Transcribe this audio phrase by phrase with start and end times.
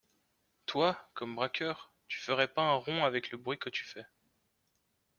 [0.65, 4.07] Toi, comme braqueur, tu ferais pas un rond avec le bruit que tu fais.